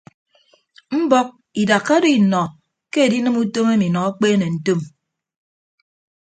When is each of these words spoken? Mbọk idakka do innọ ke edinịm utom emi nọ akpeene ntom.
Mbọk 1.01 1.27
idakka 1.61 1.95
do 2.01 2.07
innọ 2.17 2.43
ke 2.91 2.99
edinịm 3.05 3.35
utom 3.43 3.67
emi 3.73 3.87
nọ 3.93 3.99
akpeene 4.09 4.45
ntom. 4.55 4.81